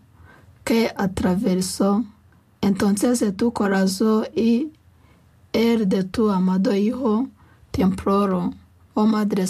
que 0.64 0.92
atravesó 0.96 2.04
entonces 2.60 3.24
tu 3.36 3.52
corazón 3.52 4.26
y 4.34 4.70
el 5.52 5.88
de 5.88 6.04
tu 6.04 6.30
amado 6.30 6.74
Hijo, 6.74 7.28
te 7.70 7.84
oh 7.84 9.06
Madre, 9.06 9.46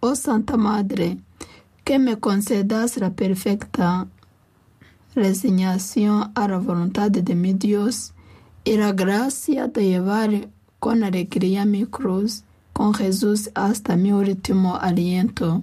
oh 0.00 0.14
Santa 0.14 0.56
Madre, 0.56 1.18
que 1.84 1.98
me 1.98 2.18
concedas 2.18 2.96
la 2.96 3.10
perfecta 3.10 4.08
resignación 5.14 6.32
a 6.34 6.48
la 6.48 6.58
voluntad 6.58 7.10
de 7.10 7.34
mi 7.34 7.52
Dios 7.52 8.13
y 8.64 8.76
la 8.76 8.92
gracia 8.92 9.68
de 9.68 9.84
llevar 9.86 10.48
con 10.78 11.04
alegría 11.04 11.64
mi 11.64 11.86
cruz 11.86 12.44
con 12.72 12.92
Jesús 12.94 13.50
hasta 13.54 13.96
mi 13.96 14.12
último 14.12 14.76
aliento. 14.76 15.62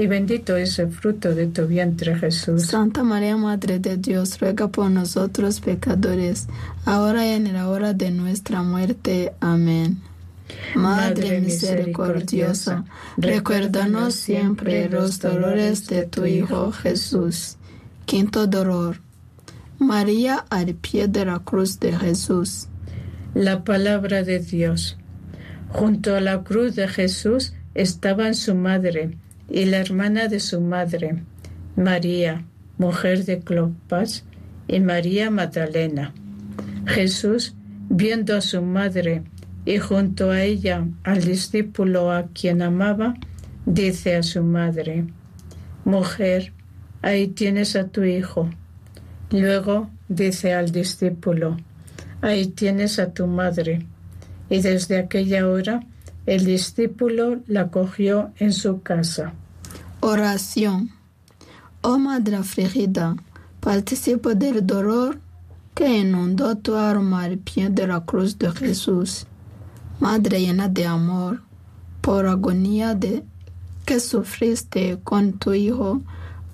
y 0.00 0.06
bendito 0.06 0.56
es 0.56 0.78
el 0.78 0.90
fruto 0.90 1.34
de 1.34 1.46
tu 1.46 1.66
vientre 1.66 2.16
Jesús. 2.16 2.68
Santa 2.68 3.02
María, 3.02 3.36
Madre 3.36 3.78
de 3.78 3.98
Dios, 3.98 4.40
ruega 4.40 4.68
por 4.68 4.90
nosotros 4.90 5.60
pecadores, 5.60 6.46
ahora 6.86 7.26
y 7.26 7.32
en 7.32 7.52
la 7.52 7.68
hora 7.68 7.92
de 7.92 8.10
nuestra 8.10 8.62
muerte. 8.62 9.34
Amén. 9.40 10.00
Madre 10.74 11.42
misericordiosa, 11.42 12.86
recuérdanos 13.18 14.14
siempre 14.14 14.88
los 14.88 15.20
dolores 15.20 15.86
de 15.86 16.06
tu 16.06 16.24
Hijo 16.24 16.72
Jesús. 16.72 17.58
Quinto 18.06 18.46
dolor. 18.46 19.02
María 19.78 20.46
al 20.48 20.74
pie 20.76 21.08
de 21.08 21.26
la 21.26 21.40
cruz 21.40 21.78
de 21.78 21.92
Jesús. 21.92 22.68
La 23.34 23.64
palabra 23.64 24.22
de 24.22 24.38
Dios. 24.38 24.96
Junto 25.68 26.16
a 26.16 26.20
la 26.22 26.42
cruz 26.42 26.74
de 26.74 26.88
Jesús 26.88 27.52
estaban 27.74 28.34
su 28.34 28.54
madre 28.54 29.18
y 29.50 29.64
la 29.64 29.78
hermana 29.78 30.28
de 30.28 30.40
su 30.40 30.60
madre, 30.60 31.22
María, 31.76 32.44
mujer 32.78 33.24
de 33.24 33.40
Clopas, 33.40 34.24
y 34.68 34.78
María 34.80 35.30
Magdalena. 35.30 36.14
Jesús, 36.86 37.54
viendo 37.88 38.36
a 38.36 38.40
su 38.40 38.62
madre 38.62 39.24
y 39.64 39.78
junto 39.78 40.30
a 40.30 40.42
ella 40.42 40.86
al 41.02 41.24
discípulo 41.24 42.12
a 42.12 42.28
quien 42.28 42.62
amaba, 42.62 43.14
dice 43.66 44.14
a 44.14 44.22
su 44.22 44.42
madre, 44.42 45.06
Mujer, 45.84 46.52
ahí 47.02 47.26
tienes 47.28 47.74
a 47.74 47.88
tu 47.88 48.04
hijo. 48.04 48.48
Luego 49.30 49.90
dice 50.08 50.54
al 50.54 50.70
discípulo, 50.70 51.56
Ahí 52.22 52.46
tienes 52.48 52.98
a 52.98 53.12
tu 53.12 53.26
madre. 53.26 53.86
Y 54.48 54.60
desde 54.60 54.98
aquella 54.98 55.48
hora 55.48 55.80
el 56.26 56.44
discípulo 56.44 57.40
la 57.46 57.68
cogió 57.68 58.32
en 58.38 58.52
su 58.52 58.82
casa. 58.82 59.32
Oración. 60.02 60.92
Oh 61.82 61.98
Madre 61.98 62.36
afligida, 62.36 63.16
participo 63.60 64.34
del 64.34 64.66
dolor 64.66 65.20
que 65.74 65.98
inundó 65.98 66.56
tu 66.56 66.74
alma 66.74 67.24
al 67.24 67.36
pie 67.36 67.68
de 67.68 67.86
la 67.86 68.00
cruz 68.06 68.38
de 68.38 68.50
Jesús. 68.50 69.26
Madre 69.98 70.40
llena 70.40 70.70
de 70.70 70.86
amor, 70.86 71.42
por 72.00 72.26
agonía 72.26 72.94
de 72.94 73.24
que 73.84 74.00
sufriste 74.00 74.98
con 75.04 75.34
tu 75.34 75.52
Hijo 75.52 76.00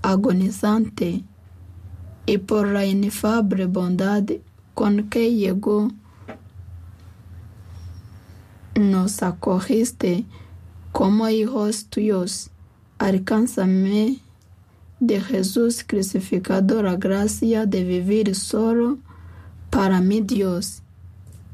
agonizante 0.03 1.23
y 2.27 2.39
por 2.39 2.67
la 2.67 2.85
inefable 2.85 3.67
bondad 3.67 4.25
con 4.75 5.09
que 5.09 5.33
llegó, 5.33 5.93
nos 8.75 9.23
acogiste 9.23 10.25
como 10.91 11.29
hijos 11.29 11.87
tuyos. 11.87 12.51
Alcánzame 12.99 14.19
de 15.01 15.21
Jesús 15.21 15.85
crucificado 15.87 16.83
la 16.83 16.97
gracia 16.97 17.67
de 17.67 17.85
vivir 17.85 18.35
solo 18.35 18.99
para 19.71 20.01
mi 20.01 20.21
Dios, 20.23 20.83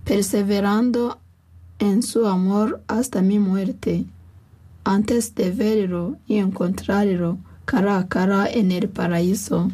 perseverando 0.05 1.19
en 1.79 2.03
su 2.03 2.27
amor 2.27 2.83
hasta 2.87 3.23
mi 3.23 3.39
muerte, 3.39 4.05
antes 4.85 5.35
de 5.35 5.51
verlo 5.51 6.17
y 6.27 6.37
encontrarlo 6.37 7.39
cara 7.65 7.99
a 7.99 8.09
cara 8.09 8.49
en 8.49 8.71
el 8.71 8.89
paraíso. 8.89 9.71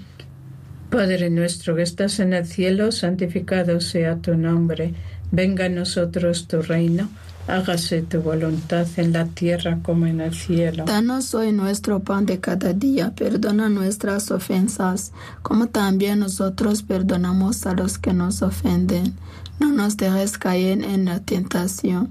Padre 0.90 1.28
nuestro 1.28 1.76
que 1.76 1.82
estás 1.82 2.18
en 2.18 2.32
el 2.32 2.46
cielo, 2.46 2.92
santificado 2.92 3.80
sea 3.80 4.16
tu 4.16 4.36
nombre. 4.36 4.94
Venga 5.30 5.66
a 5.66 5.68
nosotros 5.68 6.48
tu 6.48 6.62
reino. 6.62 7.10
Hágase 7.48 8.02
tu 8.02 8.20
voluntad 8.20 8.86
en 8.96 9.14
la 9.14 9.24
tierra 9.24 9.78
como 9.82 10.06
en 10.06 10.20
el 10.20 10.34
cielo. 10.34 10.84
Danos 10.84 11.34
hoy 11.34 11.50
nuestro 11.50 12.00
pan 12.00 12.26
de 12.26 12.40
cada 12.40 12.74
día. 12.74 13.14
Perdona 13.14 13.70
nuestras 13.70 14.30
ofensas, 14.30 15.12
como 15.40 15.68
también 15.68 16.20
nosotros 16.20 16.82
perdonamos 16.82 17.66
a 17.66 17.72
los 17.72 17.96
que 17.96 18.12
nos 18.12 18.42
ofenden. 18.42 19.14
No 19.58 19.72
nos 19.72 19.96
dejes 19.96 20.36
caer 20.36 20.84
en 20.84 21.06
la 21.06 21.20
tentación 21.20 22.10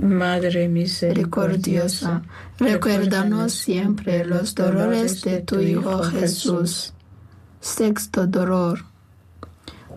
Madre 0.00 0.68
misericordiosa, 0.68 2.22
recuérdanos 2.58 3.52
siempre 3.52 4.24
los 4.24 4.54
dolores 4.54 5.22
de 5.22 5.40
tu 5.40 5.58
Hijo 5.60 6.04
Jesús. 6.04 6.92
Sexto 7.60 8.28
dolor. 8.28 8.84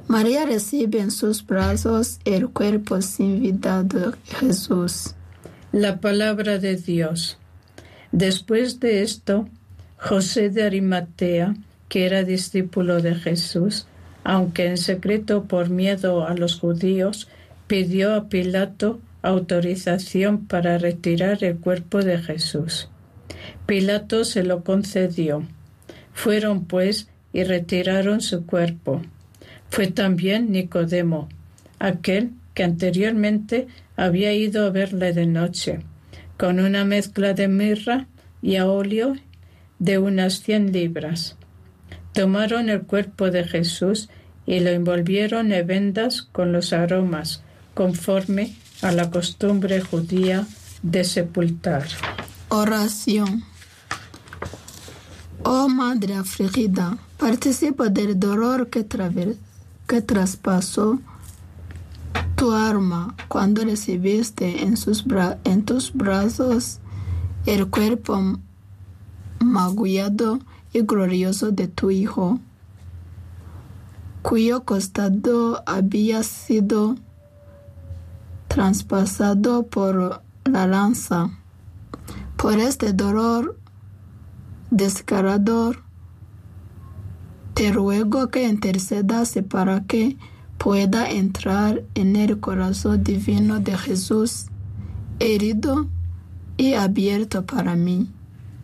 María 0.07 0.47
recibe 0.47 0.99
en 0.99 1.11
sus 1.11 1.45
brazos 1.45 2.19
el 2.25 2.49
cuerpo 2.49 2.99
sin 3.03 3.41
vida 3.41 3.83
de 3.83 4.11
Jesús. 4.39 5.13
La 5.71 5.99
palabra 5.99 6.57
de 6.57 6.77
Dios. 6.77 7.37
Después 8.11 8.79
de 8.79 9.03
esto, 9.03 9.47
José 9.97 10.49
de 10.49 10.63
Arimatea, 10.63 11.55
que 11.89 12.07
era 12.07 12.23
discípulo 12.23 13.01
de 13.01 13.13
Jesús, 13.13 13.85
aunque 14.23 14.65
en 14.65 14.77
secreto 14.77 15.43
por 15.43 15.69
miedo 15.69 16.25
a 16.25 16.33
los 16.33 16.59
judíos, 16.59 17.27
pidió 17.67 18.15
a 18.15 18.29
Pilato 18.29 18.99
autorización 19.21 20.47
para 20.47 20.77
retirar 20.77 21.43
el 21.43 21.57
cuerpo 21.57 21.99
de 21.99 22.17
Jesús. 22.17 22.89
Pilato 23.65 24.25
se 24.25 24.43
lo 24.43 24.63
concedió. 24.63 25.43
Fueron 26.13 26.65
pues 26.65 27.07
y 27.33 27.43
retiraron 27.43 28.21
su 28.21 28.45
cuerpo. 28.45 29.01
Fue 29.69 29.87
también 29.87 30.51
Nicodemo, 30.51 31.29
aquel 31.79 32.31
que 32.53 32.63
anteriormente 32.63 33.67
había 33.95 34.33
ido 34.33 34.65
a 34.65 34.69
verle 34.69 35.13
de 35.13 35.25
noche, 35.25 35.79
con 36.37 36.59
una 36.59 36.83
mezcla 36.83 37.33
de 37.33 37.47
mirra 37.47 38.07
y 38.41 38.57
a 38.57 38.67
óleo 38.67 39.15
de 39.79 39.97
unas 39.97 40.41
cien 40.41 40.71
libras. 40.71 41.37
Tomaron 42.13 42.69
el 42.69 42.81
cuerpo 42.81 43.31
de 43.31 43.45
Jesús 43.45 44.09
y 44.45 44.59
lo 44.59 44.69
envolvieron 44.69 45.53
en 45.53 45.65
vendas 45.65 46.23
con 46.23 46.51
los 46.51 46.73
aromas, 46.73 47.43
conforme 47.73 48.53
a 48.81 48.91
la 48.91 49.09
costumbre 49.09 49.81
judía 49.81 50.47
de 50.81 51.03
sepultar. 51.03 51.87
Oración. 52.49 53.43
Oh 55.43 55.69
Madre 55.69 56.15
afligida, 56.15 56.97
participa 57.17 57.89
del 57.89 58.19
dolor 58.19 58.69
que, 58.69 58.85
que 59.87 60.01
traspasó 60.01 60.99
tu 62.35 62.51
alma 62.51 63.15
cuando 63.27 63.63
recibiste 63.63 64.63
en, 64.63 64.77
sus 64.77 65.05
en 65.43 65.63
tus 65.63 65.93
brazos 65.93 66.79
el 67.45 67.67
cuerpo 67.69 68.37
magullado 69.39 70.39
y 70.73 70.81
glorioso 70.81 71.51
de 71.51 71.67
tu 71.67 71.91
Hijo, 71.91 72.39
cuyo 74.21 74.63
costado 74.63 75.63
había 75.65 76.23
sido 76.23 76.95
traspasado 78.53 79.63
por 79.67 80.23
la 80.43 80.67
lanza. 80.67 81.29
Por 82.35 82.59
este 82.59 82.91
dolor 82.91 83.57
descarador, 84.71 85.83
te 87.53 87.71
ruego 87.71 88.27
que 88.27 88.49
intercedas 88.49 89.39
para 89.47 89.85
que 89.85 90.17
pueda 90.57 91.09
entrar 91.09 91.83
en 91.95 92.17
el 92.17 92.41
corazón 92.41 93.05
divino 93.05 93.61
de 93.61 93.77
Jesús, 93.77 94.47
herido 95.19 95.87
y 96.57 96.73
abierto 96.73 97.45
para 97.45 97.77
mí. 97.77 98.11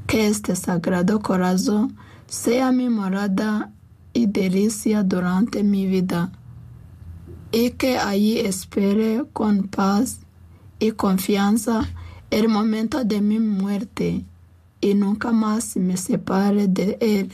Que 0.05 0.27
este 0.27 0.57
sagrado 0.57 1.21
corazón 1.21 1.95
sea 2.27 2.73
mi 2.73 2.89
morada 2.89 3.71
y 4.11 4.25
delicia 4.25 5.03
durante 5.03 5.63
mi 5.63 5.85
vida 5.85 6.31
y 7.51 7.71
que 7.71 7.97
allí 7.97 8.39
espere 8.39 9.23
con 9.33 9.67
paz 9.67 10.19
y 10.79 10.91
confianza 10.91 11.87
el 12.29 12.49
momento 12.49 13.03
de 13.03 13.21
mi 13.21 13.39
muerte 13.39 14.25
y 14.81 14.93
nunca 14.93 15.31
más 15.31 15.75
me 15.77 15.97
separe 15.97 16.67
de 16.67 16.97
él. 16.99 17.33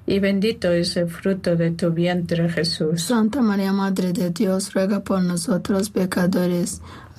y 0.05 0.19
bendito 0.19 0.71
es 0.71 0.97
el 0.97 1.09
fruto 1.09 1.55
de 1.55 1.71
tu 1.71 1.91
vientre 1.91 2.49
Jesús. 2.49 3.03
Santa 3.03 3.41
María, 3.41 3.71
Madre 3.71 4.13
de 4.13 4.31
Dios, 4.31 4.73
ruega 4.73 5.01
por 5.01 5.21
nosotros 5.21 5.89
pecadores, 5.89 6.81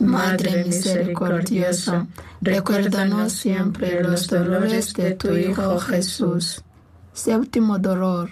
Madre 0.00 0.64
misericordiosa, 0.64 2.06
recuérdanos 2.40 3.34
siempre 3.34 4.02
los 4.02 4.28
dolores 4.28 4.94
de 4.94 5.12
tu 5.12 5.36
Hijo 5.36 5.78
Jesús. 5.78 6.64
Séptimo 7.12 7.78
dolor. 7.78 8.30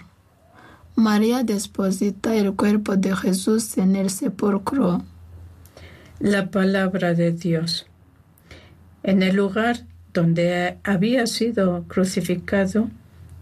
María 0.95 1.43
deposita 1.43 2.35
el 2.35 2.55
cuerpo 2.55 2.95
de 2.95 3.15
Jesús 3.15 3.77
en 3.77 3.95
el 3.95 4.09
sepulcro. 4.09 5.03
La 6.19 6.49
palabra 6.49 7.13
de 7.13 7.33
Dios. 7.33 7.85
En 9.03 9.21
el 9.21 9.35
lugar 9.35 9.85
donde 10.11 10.79
había 10.83 11.27
sido 11.27 11.83
crucificado 11.87 12.89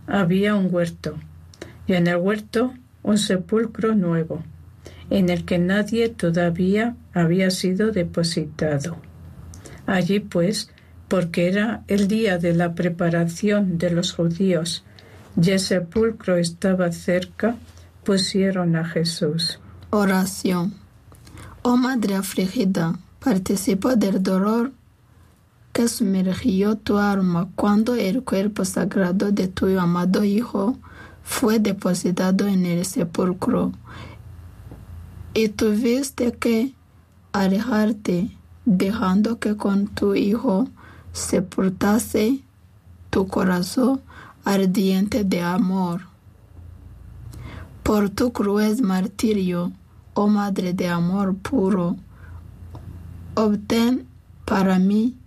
había 0.05 0.53
un 0.53 0.67
huerto, 0.69 1.15
y 1.88 1.93
en 1.93 2.07
el 2.07 2.17
huerto 2.17 2.73
un 3.03 3.17
sepulcro 3.17 3.95
nuevo 3.95 4.43
en 5.09 5.29
el 5.29 5.45
que 5.45 5.57
nadie 5.57 6.09
todavía 6.09 6.95
había 7.13 7.51
sido 7.51 7.91
depositado. 7.91 8.97
Allí 9.85 10.19
pues, 10.19 10.69
porque 11.07 11.47
era 11.47 11.83
el 11.87 12.07
día 12.07 12.37
de 12.37 12.53
la 12.53 12.75
preparación 12.75 13.77
de 13.77 13.91
los 13.91 14.13
judíos 14.13 14.83
y 15.41 15.51
el 15.51 15.59
sepulcro 15.59 16.37
estaba 16.37 16.91
cerca, 16.91 17.55
pusieron 18.03 18.75
a 18.75 18.85
Jesús. 18.85 19.59
Oración. 19.91 20.73
Oh 21.61 21.77
Madre 21.77 22.15
afligida, 22.15 22.99
participa 23.19 23.95
del 23.95 24.21
dolor 24.21 24.71
que 25.71 25.87
sumergió 25.87 26.75
tu 26.75 26.97
alma 26.97 27.49
cuando 27.55 27.95
el 27.95 28.23
cuerpo 28.23 28.65
sagrado 28.65 29.31
de 29.31 29.47
tu 29.47 29.77
amado 29.79 30.23
Hijo 30.23 30.77
fue 31.23 31.59
depositado 31.59 32.47
en 32.47 32.65
el 32.65 32.85
sepulcro 32.85 33.73
y 35.38 35.49
tuviste 35.49 36.31
que 36.31 36.73
alejarte 37.31 38.31
dejando 38.65 39.38
que 39.38 39.55
con 39.55 39.88
tu 39.88 40.15
Hijo 40.15 40.67
sepultase 41.13 42.39
tu 43.11 43.27
corazón 43.27 44.01
ardiente 44.45 45.23
de 45.25 45.41
amor. 45.43 46.01
Por 47.83 48.09
tu 48.09 48.33
cruel 48.33 48.81
martirio, 48.81 49.73
oh 50.15 50.27
Madre 50.27 50.73
de 50.73 50.89
amor 50.89 51.35
puro, 51.35 51.97
obtén 53.35 54.07
para 54.43 54.79
mí 54.79 55.17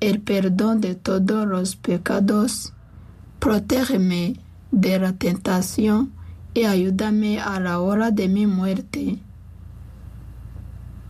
el 0.00 0.20
perdón 0.20 0.82
de 0.82 0.94
todos 0.94 1.46
los 1.46 1.74
pecados, 1.76 2.74
protégeme 3.38 4.36
de 4.72 4.98
la 4.98 5.14
tentación 5.14 6.12
y 6.52 6.64
ayúdame 6.64 7.40
a 7.40 7.58
la 7.60 7.80
hora 7.80 8.10
de 8.10 8.28
mi 8.28 8.46
muerte. 8.46 9.20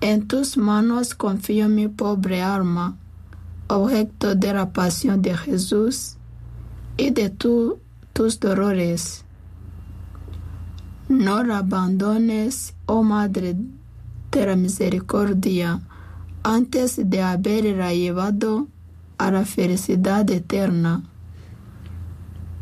En 0.04 0.28
tus 0.28 0.58
manos 0.58 1.14
confío 1.14 1.70
mi 1.70 1.88
pobre 1.88 2.42
alma, 2.42 2.98
objeto 3.68 4.34
de 4.34 4.52
la 4.52 4.70
pasión 4.70 5.22
de 5.22 5.34
Jesús 5.34 6.18
y 6.98 7.08
de 7.08 7.30
tu, 7.30 7.78
tus 8.12 8.38
dolores. 8.38 9.24
No 11.08 11.42
la 11.42 11.56
abandones, 11.60 12.74
oh 12.84 13.02
Madre 13.02 13.56
de 14.30 14.46
la 14.46 14.56
Misericordia, 14.56 15.80
antes 16.42 17.00
de 17.08 17.22
haberla 17.22 17.94
llevado 17.94 18.68
a 19.16 19.30
la 19.30 19.46
felicidad 19.46 20.28
eterna. 20.30 21.02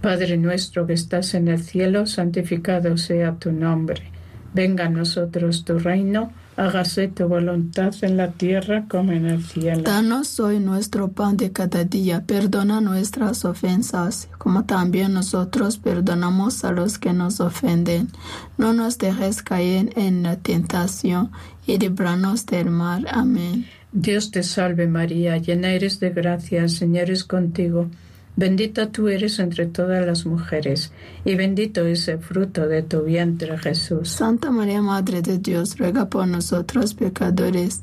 Padre 0.00 0.36
nuestro 0.36 0.86
que 0.86 0.92
estás 0.92 1.34
en 1.34 1.48
el 1.48 1.60
cielo, 1.60 2.06
santificado 2.06 2.96
sea 2.96 3.34
tu 3.34 3.50
nombre. 3.50 4.12
Venga 4.54 4.86
a 4.86 4.90
nosotros 4.90 5.64
tu 5.64 5.80
reino 5.80 6.30
hágase 6.56 7.08
tu 7.08 7.26
voluntad 7.28 7.94
en 8.02 8.16
la 8.16 8.32
tierra 8.32 8.86
como 8.88 9.12
en 9.12 9.26
el 9.26 9.42
cielo. 9.42 9.82
Danos 9.82 10.38
hoy 10.40 10.60
nuestro 10.60 11.12
pan 11.12 11.36
de 11.36 11.52
cada 11.52 11.84
día, 11.84 12.24
perdona 12.26 12.80
nuestras 12.80 13.44
ofensas, 13.44 14.28
como 14.38 14.64
también 14.64 15.14
nosotros 15.14 15.78
perdonamos 15.78 16.64
a 16.64 16.72
los 16.72 16.98
que 16.98 17.12
nos 17.12 17.40
ofenden. 17.40 18.08
No 18.58 18.72
nos 18.72 18.98
dejes 18.98 19.42
caer 19.42 19.90
en 19.96 20.22
la 20.22 20.36
tentación 20.36 21.30
y 21.66 21.78
libranos 21.78 22.46
del 22.46 22.70
mal. 22.70 23.06
Amén. 23.10 23.66
Dios 23.92 24.30
te 24.30 24.42
salve 24.42 24.86
María, 24.86 25.36
llena 25.36 25.72
eres 25.72 26.00
de 26.00 26.10
gracia, 26.10 26.62
el 26.62 26.70
Señor 26.70 27.10
es 27.10 27.24
contigo. 27.24 27.88
Bendita 28.34 28.90
tú 28.90 29.08
eres 29.08 29.38
entre 29.38 29.66
todas 29.66 30.06
las 30.06 30.24
mujeres, 30.24 30.90
y 31.24 31.34
bendito 31.34 31.84
es 31.84 32.08
el 32.08 32.18
fruto 32.18 32.66
de 32.66 32.82
tu 32.82 33.02
vientre, 33.02 33.58
Jesús. 33.58 34.08
Santa 34.08 34.50
María, 34.50 34.80
Madre 34.80 35.20
de 35.20 35.38
Dios, 35.38 35.76
ruega 35.76 36.08
por 36.08 36.26
nosotros 36.26 36.94
pecadores, 36.94 37.82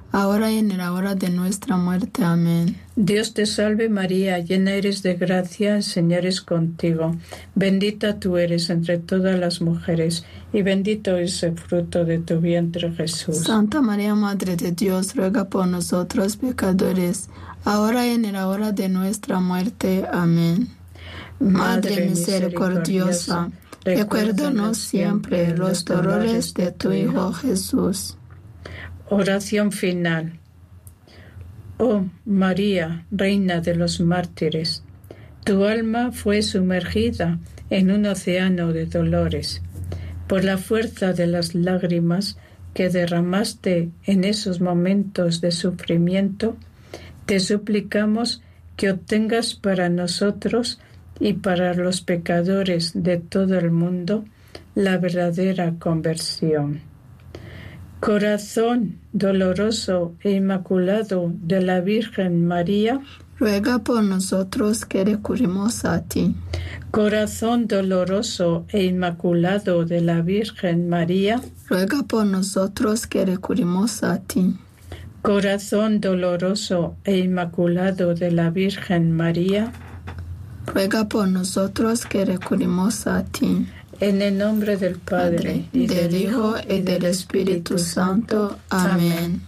ahora 0.11 0.51
y 0.51 0.57
en 0.57 0.77
la 0.77 0.93
hora 0.93 1.15
de 1.15 1.29
nuestra 1.29 1.77
muerte. 1.77 2.23
Amén. 2.23 2.77
Dios 2.95 3.33
te 3.33 3.45
salve 3.45 3.89
María, 3.89 4.39
llena 4.39 4.71
eres 4.71 5.01
de 5.03 5.15
gracia, 5.15 5.77
el 5.77 5.83
Señor 5.83 6.25
es 6.25 6.41
contigo. 6.41 7.15
Bendita 7.55 8.19
tú 8.19 8.37
eres 8.37 8.69
entre 8.69 8.97
todas 8.97 9.39
las 9.39 9.61
mujeres, 9.61 10.25
y 10.53 10.61
bendito 10.61 11.17
es 11.17 11.41
el 11.43 11.57
fruto 11.57 12.03
de 12.05 12.19
tu 12.19 12.39
vientre 12.39 12.91
Jesús. 12.91 13.39
Santa 13.39 13.81
María, 13.81 14.13
Madre 14.15 14.55
de 14.55 14.71
Dios, 14.71 15.15
ruega 15.15 15.45
por 15.45 15.67
nosotros 15.67 16.37
pecadores, 16.37 17.29
ahora 17.63 18.05
y 18.05 18.11
en 18.11 18.31
la 18.33 18.47
hora 18.47 18.71
de 18.71 18.89
nuestra 18.89 19.39
muerte. 19.39 20.05
Amén. 20.11 20.67
Madre 21.39 22.07
misericordiosa, 22.07 23.49
recuérdanos 23.83 24.77
siempre 24.77 25.57
los 25.57 25.85
dolores 25.85 26.53
de 26.53 26.71
tu 26.71 26.91
Hijo 26.91 27.33
Jesús. 27.33 28.15
Oración 29.13 29.73
final. 29.73 30.39
Oh 31.77 32.05
María, 32.23 33.05
Reina 33.11 33.59
de 33.59 33.75
los 33.75 33.99
mártires, 33.99 34.85
tu 35.43 35.65
alma 35.65 36.13
fue 36.13 36.41
sumergida 36.41 37.37
en 37.69 37.91
un 37.91 38.05
océano 38.05 38.71
de 38.71 38.85
dolores. 38.85 39.61
Por 40.27 40.45
la 40.45 40.57
fuerza 40.57 41.11
de 41.11 41.27
las 41.27 41.55
lágrimas 41.55 42.37
que 42.73 42.87
derramaste 42.87 43.89
en 44.05 44.23
esos 44.23 44.61
momentos 44.61 45.41
de 45.41 45.51
sufrimiento, 45.51 46.55
te 47.25 47.41
suplicamos 47.41 48.41
que 48.77 48.91
obtengas 48.91 49.55
para 49.55 49.89
nosotros 49.89 50.79
y 51.19 51.33
para 51.33 51.73
los 51.73 51.99
pecadores 51.99 52.93
de 52.95 53.17
todo 53.17 53.59
el 53.59 53.71
mundo 53.71 54.23
la 54.73 54.97
verdadera 54.97 55.73
conversión. 55.79 56.90
Corazón 58.01 58.97
doloroso 59.13 60.15
e 60.23 60.31
inmaculado 60.31 61.31
de 61.35 61.61
la 61.61 61.81
Virgen 61.81 62.47
María, 62.47 62.99
ruega 63.37 63.77
por 63.77 64.03
nosotros 64.03 64.85
que 64.85 65.05
recurrimos 65.05 65.85
a 65.85 66.01
ti. 66.01 66.35
Corazón 66.89 67.67
doloroso 67.67 68.65
e 68.69 68.85
inmaculado 68.85 69.85
de 69.85 70.01
la 70.01 70.21
Virgen 70.21 70.89
María, 70.89 71.41
ruega 71.69 72.01
por 72.01 72.25
nosotros 72.25 73.05
que 73.05 73.23
recurrimos 73.23 74.01
a 74.01 74.17
ti. 74.17 74.55
Corazón 75.21 76.01
doloroso 76.01 76.95
e 77.03 77.19
inmaculado 77.19 78.15
de 78.15 78.31
la 78.31 78.49
Virgen 78.49 79.11
María, 79.11 79.71
ruega 80.65 81.07
por 81.07 81.27
nosotros 81.27 82.07
que 82.07 82.25
recurrimos 82.25 83.05
a 83.05 83.23
ti. 83.25 83.67
En 84.01 84.19
el 84.19 84.35
nombre 84.35 84.77
del 84.77 84.95
Padre, 84.97 85.65
y 85.71 85.85
del 85.85 86.15
Hijo, 86.15 86.55
y 86.67 86.81
del 86.81 87.05
Espíritu 87.05 87.77
Santo. 87.77 88.57
Amén. 88.69 89.43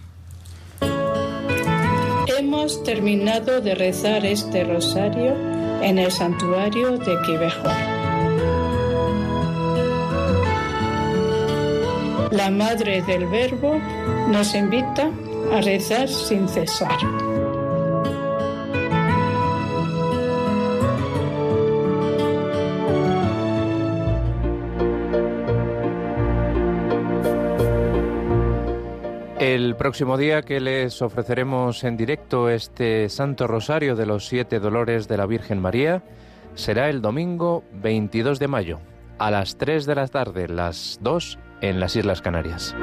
hemos 2.38 2.82
terminado 2.84 3.60
de 3.60 3.74
rezar 3.74 4.24
este 4.24 4.62
rosario 4.62 5.34
en 5.82 5.98
el 5.98 6.12
santuario 6.12 6.96
de 6.98 7.20
Quivejo. 7.26 7.68
La 12.30 12.50
Madre 12.50 13.02
del 13.02 13.26
Verbo 13.26 13.80
nos 14.28 14.54
invita 14.54 15.10
a 15.52 15.60
rezar 15.62 16.08
sin 16.08 16.48
cesar. 16.48 16.96
Próximo 29.84 30.16
día 30.16 30.40
que 30.40 30.60
les 30.60 31.02
ofreceremos 31.02 31.84
en 31.84 31.98
directo 31.98 32.48
este 32.48 33.10
Santo 33.10 33.46
Rosario 33.46 33.94
de 33.96 34.06
los 34.06 34.26
Siete 34.26 34.58
Dolores 34.58 35.08
de 35.08 35.18
la 35.18 35.26
Virgen 35.26 35.60
María 35.60 36.02
será 36.54 36.88
el 36.88 37.02
domingo 37.02 37.64
22 37.82 38.38
de 38.38 38.48
mayo 38.48 38.80
a 39.18 39.30
las 39.30 39.58
3 39.58 39.84
de 39.84 39.94
la 39.94 40.08
tarde, 40.08 40.48
las 40.48 41.00
2 41.02 41.38
en 41.60 41.80
las 41.80 41.96
Islas 41.96 42.22
Canarias. 42.22 42.74